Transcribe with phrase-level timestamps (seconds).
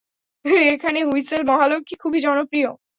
[0.73, 2.69] এখানে হুঁইসেল মহালক্ষী খুবই জনপ্রিয়।